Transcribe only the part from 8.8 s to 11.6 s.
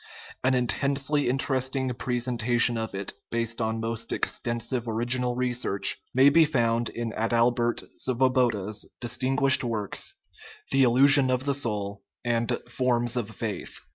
distinguished works, The Illusion of the